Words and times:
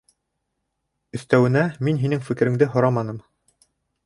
Өҫтәүенә, 1.19 1.63
мин 1.89 2.01
һинең 2.05 2.25
фекереңде 2.31 2.71
һораманым. 2.77 3.23